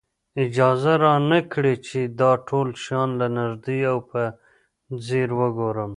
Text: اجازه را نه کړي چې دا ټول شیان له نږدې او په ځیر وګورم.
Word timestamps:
اجازه 0.43 0.93
را 1.03 1.13
نه 1.29 1.39
کړي 1.51 1.75
چې 1.87 1.99
دا 2.19 2.31
ټول 2.47 2.67
شیان 2.83 3.09
له 3.19 3.27
نږدې 3.37 3.79
او 3.91 3.97
په 4.09 4.21
ځیر 5.05 5.29
وګورم. 5.39 5.89